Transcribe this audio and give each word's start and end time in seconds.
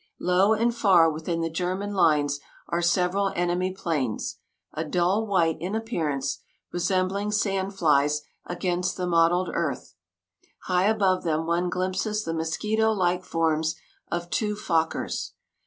Low 0.19 0.53
and 0.53 0.73
far 0.75 1.11
within 1.11 1.41
the 1.41 1.49
German 1.51 1.93
lines 1.93 2.39
are 2.69 2.81
several 2.81 3.31
enemy 3.35 3.71
planes, 3.71 4.37
a 4.73 4.83
dull 4.83 5.27
white 5.27 5.57
in 5.61 5.75
appearance, 5.75 6.39
resembling 6.73 7.31
sand 7.33 7.75
flies 7.75 8.23
against 8.43 8.97
the 8.97 9.05
mottled 9.05 9.51
earth. 9.53 9.93
High 10.63 10.85
above 10.85 11.23
them 11.23 11.45
one 11.45 11.69
glimpses 11.69 12.23
the 12.23 12.33
mosquito 12.33 12.91
like 12.91 13.23
forms 13.23 13.75
of 14.11 14.31
two 14.31 14.55
Fokkers. 14.55 15.33